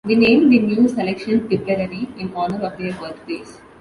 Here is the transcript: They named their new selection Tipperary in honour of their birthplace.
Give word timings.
They 0.03 0.15
named 0.15 0.51
their 0.51 0.61
new 0.63 0.87
selection 0.87 1.47
Tipperary 1.47 2.09
in 2.17 2.33
honour 2.33 2.65
of 2.65 2.75
their 2.79 2.91
birthplace. 2.93 3.61